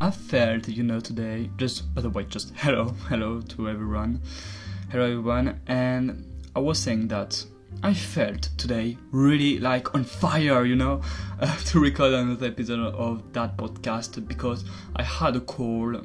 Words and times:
I 0.00 0.12
felt, 0.12 0.68
you 0.68 0.84
know, 0.84 1.00
today, 1.00 1.50
just, 1.56 1.92
by 1.92 2.02
the 2.02 2.10
way, 2.10 2.24
just 2.24 2.52
hello, 2.56 2.94
hello 3.08 3.40
to 3.40 3.68
everyone, 3.68 4.22
hello 4.90 5.04
everyone, 5.04 5.60
and 5.66 6.24
I 6.54 6.60
was 6.60 6.78
saying 6.78 7.08
that 7.08 7.44
I 7.82 7.94
felt 7.94 8.50
today 8.56 8.96
really 9.10 9.58
like 9.58 9.96
on 9.96 10.04
fire, 10.04 10.64
you 10.64 10.76
know, 10.76 11.02
uh, 11.40 11.56
to 11.66 11.80
record 11.80 12.12
another 12.12 12.46
episode 12.46 12.94
of 12.94 13.32
that 13.32 13.56
podcast 13.56 14.26
because 14.28 14.64
I 14.94 15.02
had 15.02 15.34
a 15.34 15.40
call 15.40 16.00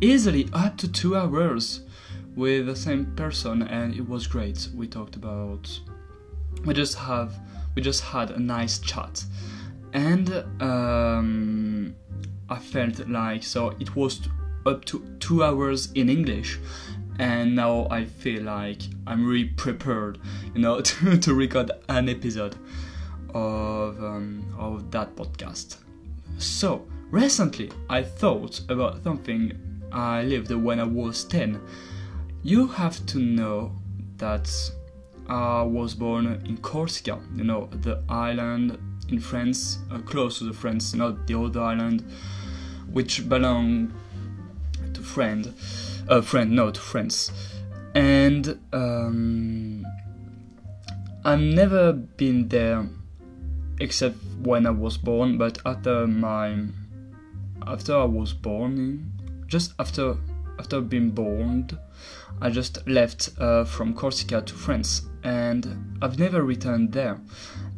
easily 0.00 0.48
up 0.54 0.78
to 0.78 0.90
two 0.90 1.14
hours 1.14 1.82
with 2.36 2.64
the 2.64 2.76
same 2.76 3.14
person 3.16 3.64
and 3.64 3.94
it 3.94 4.08
was 4.08 4.26
great. 4.26 4.70
We 4.74 4.86
talked 4.86 5.16
about, 5.16 5.78
we 6.64 6.72
just 6.72 6.96
have, 6.96 7.38
we 7.74 7.82
just 7.82 8.00
had 8.00 8.30
a 8.30 8.38
nice 8.38 8.78
chat. 8.78 9.22
And 9.92 10.30
um, 10.60 11.94
I 12.48 12.58
felt 12.58 13.08
like 13.08 13.42
so 13.42 13.70
it 13.80 13.96
was 13.96 14.28
up 14.64 14.84
to 14.86 15.04
two 15.20 15.42
hours 15.42 15.92
in 15.92 16.08
English 16.08 16.58
and 17.18 17.56
now 17.56 17.86
I 17.90 18.04
feel 18.04 18.42
like 18.42 18.82
I'm 19.06 19.26
really 19.26 19.48
prepared, 19.48 20.18
you 20.54 20.60
know, 20.60 20.80
to, 20.82 21.16
to 21.18 21.34
record 21.34 21.70
an 21.88 22.08
episode 22.08 22.56
of 23.34 24.02
um, 24.02 24.54
of 24.58 24.90
that 24.90 25.14
podcast. 25.16 25.76
So 26.38 26.86
recently, 27.10 27.70
I 27.88 28.02
thought 28.02 28.60
about 28.68 29.02
something 29.02 29.52
I 29.92 30.22
lived 30.22 30.50
when 30.50 30.80
I 30.80 30.84
was 30.84 31.24
ten. 31.24 31.60
You 32.42 32.66
have 32.68 33.04
to 33.06 33.18
know 33.18 33.72
that 34.18 34.50
I 35.28 35.62
was 35.62 35.94
born 35.94 36.26
in 36.44 36.58
Corsica, 36.58 37.20
you 37.34 37.44
know, 37.44 37.68
the 37.72 38.02
island 38.08 38.78
in 39.08 39.20
France, 39.20 39.78
uh, 39.90 39.98
close 39.98 40.38
to 40.38 40.44
the 40.44 40.52
France, 40.52 40.94
not 40.94 41.26
the 41.26 41.38
other 41.38 41.60
island, 41.60 42.04
which 42.90 43.28
belong 43.28 43.92
to 44.94 45.00
France 45.00 45.48
a 46.08 46.22
friend, 46.22 46.52
no, 46.52 46.70
to 46.70 46.80
friends. 46.80 47.32
And 47.94 48.58
um, 48.72 49.84
I've 51.24 51.40
never 51.40 51.92
been 51.92 52.48
there 52.48 52.86
except 53.80 54.16
when 54.42 54.66
I 54.66 54.70
was 54.70 54.96
born, 54.96 55.38
but 55.38 55.58
after 55.66 56.06
my 56.06 56.56
after 57.66 57.96
I 57.96 58.04
was 58.04 58.32
born, 58.32 59.12
just 59.46 59.72
after 59.78 60.16
after 60.58 60.80
being 60.80 61.10
born, 61.10 61.68
I 62.40 62.50
just 62.50 62.86
left 62.86 63.30
uh, 63.38 63.64
from 63.64 63.94
Corsica 63.94 64.42
to 64.42 64.54
France, 64.54 65.02
and 65.24 65.98
I've 66.00 66.18
never 66.18 66.42
returned 66.42 66.92
there, 66.92 67.20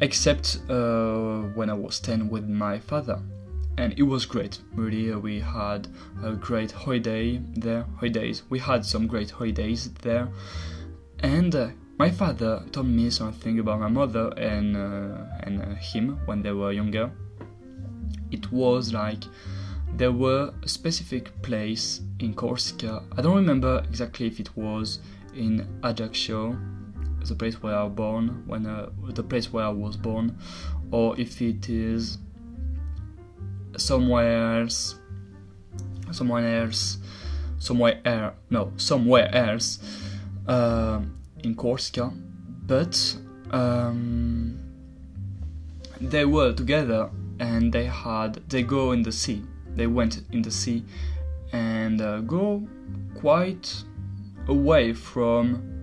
except 0.00 0.60
uh, 0.68 1.42
when 1.54 1.70
I 1.70 1.74
was 1.74 2.00
ten 2.00 2.28
with 2.28 2.48
my 2.48 2.78
father 2.78 3.20
and 3.78 3.94
it 3.96 4.02
was 4.02 4.26
great. 4.26 4.58
Really, 4.74 5.12
uh, 5.12 5.18
we 5.18 5.40
had 5.40 5.88
a 6.22 6.32
great 6.32 6.72
holiday 6.72 7.40
there. 7.54 7.86
Holidays. 7.96 8.42
We 8.50 8.58
had 8.58 8.84
some 8.84 9.06
great 9.06 9.30
holidays 9.30 9.90
there, 10.02 10.28
and 11.20 11.54
uh, 11.54 11.68
my 11.98 12.10
father 12.10 12.64
told 12.72 12.88
me 12.88 13.08
something 13.10 13.60
about 13.60 13.80
my 13.80 13.88
mother 13.88 14.28
and 14.36 14.76
uh, 14.76 15.24
and 15.44 15.62
uh, 15.62 15.74
him 15.76 16.18
when 16.26 16.42
they 16.42 16.52
were 16.52 16.72
younger. 16.72 17.10
It 18.30 18.50
was 18.52 18.92
like 18.92 19.24
there 19.96 20.12
were 20.12 20.52
a 20.62 20.68
specific 20.68 21.40
place 21.42 22.00
in 22.18 22.34
Corsica. 22.34 23.02
I 23.16 23.22
don't 23.22 23.36
remember 23.36 23.82
exactly 23.88 24.26
if 24.26 24.40
it 24.40 24.50
was 24.56 24.98
in 25.34 25.66
Ajaccio, 25.84 26.58
the 27.28 27.34
place 27.34 27.62
where 27.62 27.74
I 27.74 27.84
was 27.84 27.92
born, 27.92 28.42
when 28.46 28.66
uh, 28.66 28.90
the 29.10 29.22
place 29.22 29.52
where 29.52 29.64
I 29.64 29.68
was 29.68 29.96
born, 29.96 30.38
or 30.90 31.18
if 31.18 31.40
it 31.40 31.68
is 31.68 32.18
somewhere 33.76 34.60
else, 34.60 34.96
someone 36.12 36.44
else, 36.44 36.98
somewhere 37.58 38.00
else, 38.04 38.34
no, 38.50 38.72
somewhere 38.76 39.34
else 39.34 39.78
uh, 40.46 41.00
in 41.44 41.54
Corsica, 41.54 42.12
but 42.66 43.16
um, 43.50 44.58
they 46.00 46.24
were 46.24 46.52
together 46.52 47.10
and 47.40 47.72
they 47.72 47.84
had 47.84 48.34
they 48.48 48.62
go 48.62 48.92
in 48.92 49.02
the 49.02 49.12
sea. 49.12 49.42
They 49.74 49.86
went 49.86 50.22
in 50.32 50.42
the 50.42 50.50
sea 50.50 50.84
and 51.52 52.00
uh, 52.00 52.20
go 52.20 52.66
quite 53.14 53.84
away 54.48 54.92
from 54.92 55.77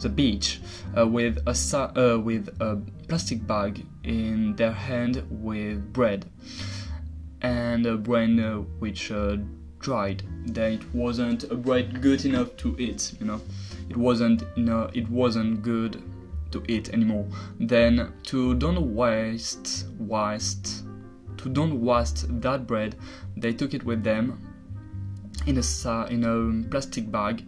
the 0.00 0.08
beach 0.08 0.60
uh, 0.98 1.06
with 1.06 1.38
a 1.46 1.54
uh, 1.98 2.18
with 2.18 2.48
a 2.60 2.76
plastic 3.08 3.46
bag 3.46 3.86
in 4.02 4.54
their 4.56 4.72
hand 4.72 5.24
with 5.30 5.92
bread 5.92 6.26
and 7.42 7.86
a 7.86 7.96
brain 7.96 8.40
uh, 8.40 8.56
which 8.78 9.10
uh, 9.12 9.36
dried. 9.78 10.22
That 10.46 10.72
it 10.72 10.94
wasn't 10.94 11.44
a 11.44 11.54
bread 11.54 12.00
good 12.00 12.24
enough 12.24 12.56
to 12.58 12.76
eat. 12.78 13.14
You 13.20 13.26
know, 13.26 13.40
it 13.88 13.96
wasn't. 13.96 14.42
Know, 14.56 14.90
it 14.94 15.08
wasn't 15.08 15.62
good 15.62 16.02
to 16.52 16.62
eat 16.68 16.88
anymore. 16.90 17.26
Then 17.60 18.12
to 18.24 18.54
don't 18.54 18.94
waste, 18.94 19.86
waste, 19.98 20.84
to 21.36 21.48
don't 21.48 21.80
waste 21.80 22.40
that 22.40 22.66
bread, 22.66 22.96
they 23.36 23.52
took 23.52 23.74
it 23.74 23.84
with 23.84 24.02
them 24.02 24.40
in 25.46 25.58
a 25.58 26.06
in 26.06 26.24
a 26.24 26.68
plastic 26.70 27.10
bag, 27.10 27.46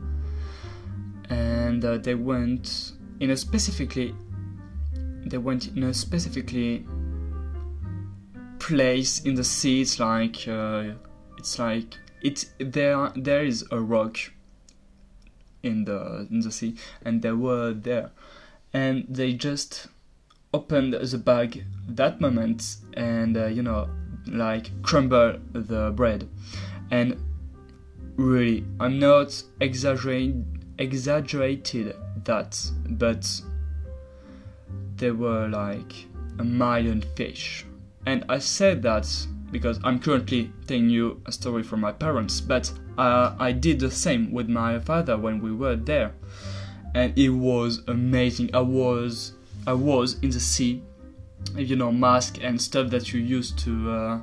and 1.30 1.84
uh, 1.84 1.98
they 1.98 2.14
went 2.14 2.92
in 3.20 3.30
a 3.30 3.36
specifically. 3.36 4.14
They 5.24 5.38
went 5.38 5.68
in 5.68 5.82
a 5.82 5.94
specifically 5.94 6.86
place 8.58 9.20
in 9.24 9.34
the 9.34 9.44
sea. 9.44 9.82
It's 9.82 9.98
like 9.98 10.46
uh, 10.48 10.92
it's 11.38 11.58
like 11.58 11.96
it 12.22 12.46
there. 12.58 13.12
There 13.14 13.44
is 13.44 13.64
a 13.70 13.80
rock 13.80 14.18
in 15.62 15.84
the 15.84 16.26
in 16.30 16.40
the 16.40 16.52
sea, 16.52 16.76
and 17.04 17.22
they 17.22 17.32
were 17.32 17.72
there, 17.72 18.10
and 18.72 19.04
they 19.08 19.32
just 19.32 19.88
opened 20.54 20.94
the 20.94 21.18
bag 21.18 21.64
that 21.88 22.20
moment, 22.20 22.76
and 22.94 23.36
uh, 23.36 23.46
you 23.46 23.62
know, 23.62 23.88
like 24.26 24.70
crumble 24.82 25.38
the 25.52 25.92
bread, 25.92 26.28
and 26.90 27.20
really, 28.16 28.64
I'm 28.80 28.98
not 28.98 29.42
exaggerating 29.60 30.55
exaggerated 30.78 31.96
that, 32.24 32.60
but 32.88 33.40
they 34.96 35.10
were 35.10 35.48
like 35.48 36.06
a 36.38 36.44
million 36.44 37.02
fish 37.16 37.66
and 38.06 38.24
I 38.28 38.38
said 38.38 38.82
that 38.82 39.08
because 39.50 39.80
I'm 39.84 39.98
currently 39.98 40.52
telling 40.66 40.88
you 40.88 41.20
a 41.26 41.32
story 41.32 41.62
from 41.62 41.80
my 41.80 41.92
parents, 41.92 42.40
but 42.40 42.72
uh, 42.96 43.34
I 43.38 43.52
did 43.52 43.80
the 43.80 43.90
same 43.90 44.32
with 44.32 44.48
my 44.48 44.78
father 44.78 45.18
when 45.18 45.40
we 45.40 45.52
were 45.52 45.76
there, 45.76 46.14
and 46.94 47.16
it 47.18 47.30
was 47.30 47.82
amazing. 47.88 48.54
I 48.54 48.60
was 48.60 49.32
I 49.66 49.72
was 49.72 50.20
in 50.20 50.30
the 50.30 50.40
sea, 50.40 50.82
you 51.56 51.76
know, 51.76 51.92
mask 51.92 52.38
and 52.42 52.60
stuff 52.60 52.90
that 52.90 53.12
you 53.12 53.20
use 53.20 53.50
to 53.52 53.90
uh, 53.90 54.20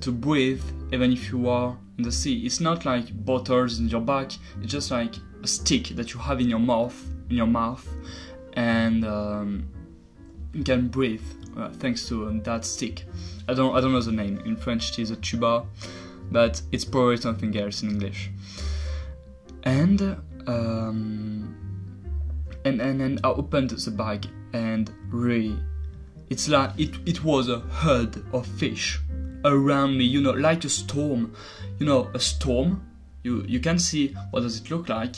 to 0.00 0.12
breathe, 0.12 0.62
even 0.92 1.12
if 1.12 1.32
you 1.32 1.48
are 1.48 1.76
in 1.96 2.04
the 2.04 2.12
sea. 2.12 2.44
It's 2.44 2.60
not 2.60 2.84
like 2.84 3.24
bottles 3.24 3.78
in 3.78 3.88
your 3.88 4.02
back. 4.02 4.32
It's 4.62 4.72
just 4.72 4.90
like 4.90 5.14
stick 5.46 5.88
that 5.96 6.12
you 6.12 6.20
have 6.20 6.40
in 6.40 6.48
your 6.48 6.58
mouth, 6.58 6.96
in 7.30 7.36
your 7.36 7.46
mouth, 7.46 7.86
and 8.54 9.04
um, 9.04 9.68
you 10.52 10.64
can 10.64 10.88
breathe 10.88 11.22
uh, 11.56 11.70
thanks 11.70 12.08
to 12.08 12.28
um, 12.28 12.42
that 12.42 12.64
stick. 12.64 13.04
I 13.48 13.54
don't 13.54 13.74
I 13.74 13.80
don't 13.80 13.92
know 13.92 14.00
the 14.00 14.12
name. 14.12 14.40
In 14.44 14.56
French 14.56 14.90
it 14.90 15.02
is 15.02 15.10
a 15.10 15.16
tuba, 15.16 15.64
but 16.30 16.60
it's 16.72 16.84
probably 16.84 17.16
something 17.16 17.56
else 17.56 17.82
in 17.82 17.90
English. 17.90 18.30
And 19.64 20.00
um, 20.46 21.54
and 22.64 22.80
and 22.80 23.00
then 23.00 23.18
I 23.24 23.28
opened 23.28 23.70
the 23.70 23.90
bag 23.90 24.26
and 24.52 24.92
really, 25.10 25.58
it's 26.30 26.48
like 26.48 26.70
it 26.78 26.94
it 27.06 27.24
was 27.24 27.48
a 27.48 27.60
herd 27.60 28.22
of 28.32 28.46
fish 28.46 29.00
around 29.44 29.96
me. 29.96 30.04
You 30.04 30.20
know, 30.20 30.32
like 30.32 30.64
a 30.64 30.68
storm. 30.68 31.34
You 31.78 31.86
know, 31.86 32.10
a 32.14 32.18
storm. 32.18 32.87
You 33.28 33.44
you 33.46 33.60
can 33.60 33.78
see 33.78 34.14
what 34.30 34.40
does 34.40 34.56
it 34.60 34.70
look 34.70 34.88
like, 34.88 35.16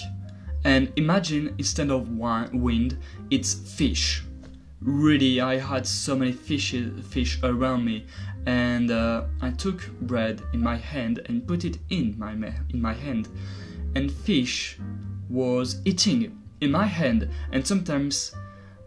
and 0.64 0.92
imagine 0.96 1.54
instead 1.58 1.90
of 1.90 2.08
wind, 2.08 2.98
it's 3.30 3.54
fish. 3.54 4.24
Really 4.80 5.40
I 5.40 5.58
had 5.58 5.86
so 5.86 6.16
many 6.16 6.32
fish 6.32 6.74
fish 7.08 7.38
around 7.42 7.84
me. 7.84 8.06
And 8.46 8.90
uh, 8.90 9.24
I 9.42 9.50
took 9.50 9.78
bread 10.00 10.42
in 10.54 10.60
my 10.60 10.76
hand 10.76 11.20
and 11.26 11.46
put 11.46 11.64
it 11.64 11.78
in 11.90 12.18
my 12.18 12.32
in 12.74 12.80
my 12.80 12.94
hand. 12.94 13.28
And 13.94 14.10
fish 14.10 14.78
was 15.28 15.80
eating 15.84 16.38
in 16.60 16.70
my 16.70 16.86
hand 16.86 17.28
and 17.52 17.66
sometimes 17.66 18.34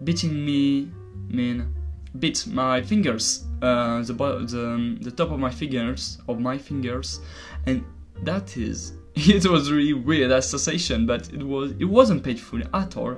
beating 0.03 0.33
me 0.45 0.89
mean 1.29 1.73
bit 2.19 2.45
my 2.47 2.81
fingers 2.81 3.45
uh, 3.61 4.01
the, 4.03 4.13
the 4.13 4.97
the 5.01 5.11
top 5.11 5.31
of 5.31 5.39
my 5.39 5.51
fingers 5.51 6.17
of 6.27 6.39
my 6.39 6.57
fingers. 6.57 7.21
And 7.67 7.83
that 8.23 8.57
is 8.57 8.93
it 9.35 9.45
was 9.45 9.71
really 9.71 9.93
weird 9.93 10.31
association 10.31 11.05
but 11.05 11.31
it 11.31 11.43
was 11.43 11.71
it 11.79 11.85
wasn't 11.85 12.23
painful 12.23 12.61
at 12.73 12.97
all 12.97 13.15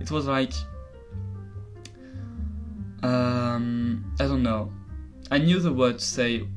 it 0.00 0.10
was 0.10 0.26
like 0.26 0.52
um, 3.04 4.02
I 4.18 4.24
don't 4.24 4.42
know. 4.42 4.72
I 5.30 5.36
knew 5.36 5.60
the 5.60 5.72
word 5.72 5.98
to 5.98 6.04
say 6.04 6.48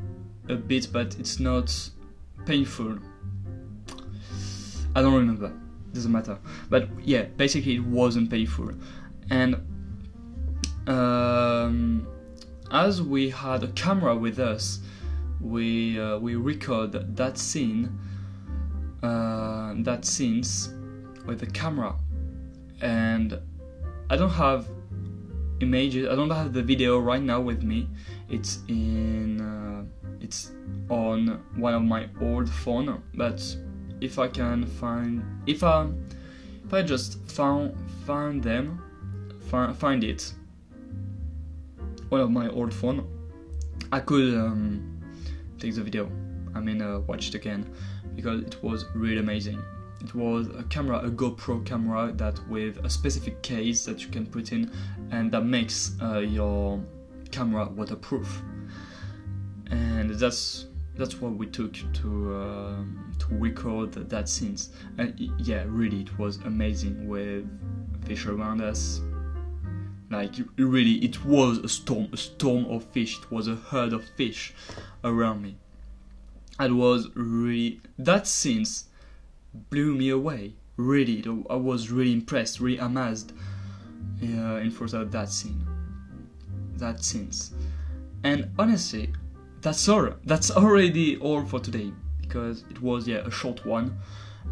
a 0.48 0.56
bit, 0.56 0.88
but 0.94 1.20
it's 1.20 1.42
not 1.42 1.90
painful. 2.46 3.00
I 4.96 5.02
don't 5.02 5.14
remember. 5.14 5.52
Doesn't 5.92 6.12
matter. 6.12 6.40
But 6.70 6.88
yeah, 7.04 7.24
basically 7.24 7.76
it 7.76 7.84
wasn't 7.84 8.30
painful, 8.30 8.72
and 9.30 9.56
um, 10.88 12.08
as 12.72 13.02
we 13.02 13.30
had 13.30 13.64
a 13.64 13.68
camera 13.70 14.16
with 14.16 14.40
us, 14.40 14.80
we 15.42 16.00
uh, 16.00 16.18
we 16.18 16.36
record 16.36 16.94
that 17.18 17.38
scene, 17.38 18.00
uh, 19.08 19.74
that 19.78 20.06
scenes 20.06 20.74
with 21.26 21.40
the 21.40 21.46
camera, 21.48 21.96
and 22.82 23.40
I 24.10 24.16
don't 24.16 24.38
have 24.46 24.68
images. 25.60 26.08
I 26.08 26.16
don't 26.16 26.30
have 26.30 26.54
the 26.54 26.64
video 26.64 27.00
right 27.00 27.22
now 27.22 27.40
with 27.42 27.64
me. 27.64 27.90
It's 28.30 28.60
in 28.68 29.42
uh, 29.42 29.84
it's 30.20 30.52
on 30.90 31.42
one 31.56 31.74
of 31.74 31.84
my 31.84 32.10
old 32.22 32.50
phone, 32.50 33.02
but 33.14 33.40
if 34.02 34.20
I 34.20 34.28
can 34.28 34.66
find 34.66 35.24
if 35.48 35.64
I 35.64 35.88
if 36.66 36.74
I 36.74 36.82
just 36.82 37.20
found 37.30 37.76
find 38.06 38.44
them 38.44 38.82
find, 39.50 39.76
find 39.76 40.04
it 40.04 40.34
one 42.10 42.22
of 42.22 42.32
my 42.32 42.48
old 42.50 42.74
phone 42.74 43.06
I 43.92 44.00
could 44.00 44.34
um, 44.36 45.00
take 45.60 45.76
the 45.76 45.82
video 45.82 46.10
I 46.58 46.62
mean 46.62 46.82
uh, 46.82 47.00
watch 47.02 47.30
it 47.30 47.36
again 47.36 47.72
because 48.16 48.42
it 48.42 48.64
was 48.64 48.86
really 48.96 49.20
amazing. 49.20 49.64
It 50.02 50.14
was 50.14 50.48
a 50.48 50.64
camera 50.64 51.00
a 51.00 51.10
GoPro 51.10 51.66
camera 51.66 52.12
that 52.16 52.40
with 52.50 52.78
a 52.84 52.90
specific 52.90 53.42
case 53.42 53.86
that 53.86 54.04
you 54.04 54.10
can 54.10 54.26
put 54.26 54.52
in 54.52 54.72
and 55.12 55.32
that 55.32 55.46
makes 55.46 55.96
uh, 56.02 56.20
your 56.20 56.84
camera 57.32 57.66
waterproof. 57.70 58.42
And 59.70 60.10
that's 60.12 60.66
that's 60.96 61.22
what 61.22 61.34
we 61.34 61.46
took 61.46 61.74
to 61.74 62.36
uh, 62.36 62.84
to 63.20 63.28
record 63.32 63.94
that 63.94 64.30
scenes. 64.30 64.70
And 64.98 65.14
yeah 65.38 65.64
really 65.68 66.02
it 66.02 66.18
was 66.18 66.38
amazing 66.38 67.08
with 67.08 67.46
fish 68.06 68.26
around 68.26 68.62
us 68.62 69.02
like 70.10 70.34
really 70.58 70.94
it 71.04 71.26
was 71.26 71.58
a 71.58 71.70
storm 71.70 72.08
a 72.14 72.18
storm 72.18 72.66
of 72.66 72.84
fish. 72.86 73.20
It 73.20 73.32
was 73.32 73.48
a 73.48 73.56
herd 73.56 73.94
of 73.94 74.04
fish 74.16 74.54
around 75.04 75.42
me 75.42 75.58
it 76.60 76.72
was 76.72 77.10
really 77.16 77.80
that 77.98 78.28
scenes 78.28 78.86
blew 79.70 79.96
me 79.96 80.10
away 80.10 80.54
really 80.78 81.24
i 81.50 81.56
was 81.56 81.90
really 81.92 82.14
impressed 82.14 82.60
really 82.60 82.78
amazed 82.78 83.34
uh, 84.24 84.58
in 84.58 84.72
front 84.72 84.94
of 84.94 85.12
that 85.12 85.30
scene 85.30 85.66
that 86.78 87.04
scenes 87.04 87.54
and 88.24 88.50
honestly 88.60 89.12
that's 89.62 89.90
all. 89.90 90.10
That's 90.24 90.52
already 90.52 91.18
all 91.18 91.44
for 91.46 91.60
today 91.60 91.92
because 92.22 92.64
it 92.70 92.82
was 92.82 93.08
yeah 93.08 93.18
a 93.18 93.32
short 93.32 93.66
one, 93.66 93.98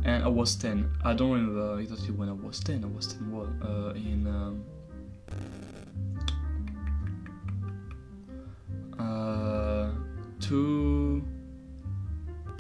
and 0.04 0.24
I 0.24 0.28
was 0.28 0.56
ten. 0.56 0.90
I 1.04 1.14
don't 1.14 1.32
remember 1.32 1.80
exactly 1.80 2.12
when 2.12 2.30
I 2.30 2.34
was 2.34 2.60
ten. 2.60 2.84
I 2.84 2.88
was 2.88 3.14
ten 3.14 3.32
what 3.32 3.48
uh, 3.64 3.94
in 3.94 4.28
um, 4.28 4.64
uh, 9.00 9.92
to 10.48 11.05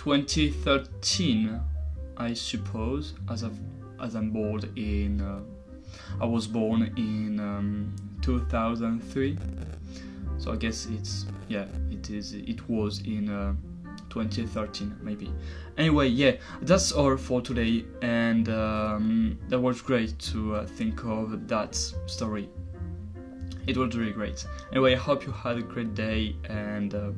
2013, 0.05 1.59
I 2.15 2.33
suppose. 2.33 3.15
As 3.29 3.43
I've 3.43 3.59
as 4.01 4.15
I'm 4.15 4.31
born 4.31 4.61
in, 4.77 5.19
uh, 5.19 5.39
I 6.21 6.25
was 6.25 6.47
born 6.47 6.93
in 6.95 7.39
um, 7.39 7.95
2003 8.21 9.37
so 10.37 10.51
I 10.51 10.55
guess 10.55 10.85
it's 10.87 11.25
yeah 11.47 11.65
it 11.91 12.09
is 12.09 12.33
it 12.33 12.67
was 12.69 12.99
in 13.01 13.29
uh, 13.29 13.53
2013 14.09 14.95
maybe 15.01 15.31
anyway 15.77 16.07
yeah 16.07 16.33
that's 16.61 16.91
all 16.91 17.17
for 17.17 17.41
today 17.41 17.85
and 18.01 18.49
um, 18.49 19.39
that 19.49 19.59
was 19.59 19.81
great 19.81 20.17
to 20.19 20.55
uh, 20.55 20.65
think 20.65 21.03
of 21.05 21.47
that 21.47 21.75
story 22.05 22.49
it 23.67 23.77
was 23.77 23.95
really 23.95 24.11
great. 24.11 24.45
Anyway 24.71 24.93
I 24.93 24.97
hope 24.97 25.25
you 25.25 25.31
had 25.31 25.57
a 25.57 25.61
great 25.61 25.95
day 25.95 26.35
and 26.45 26.93
uh, 26.93 27.11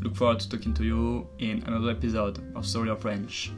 look 0.00 0.16
forward 0.16 0.40
to 0.40 0.48
talking 0.48 0.74
to 0.74 0.84
you 0.84 1.26
in 1.38 1.62
another 1.66 1.90
episode 1.90 2.40
of 2.56 2.66
Story 2.66 2.90
of 2.90 3.00
French 3.00 3.50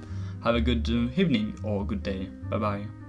have 0.43 0.55
a 0.55 0.61
good 0.61 0.88
uh, 0.88 1.20
evening 1.20 1.58
or 1.64 1.84
good 1.84 2.02
day. 2.02 2.28
Bye 2.50 2.58
bye 2.58 3.05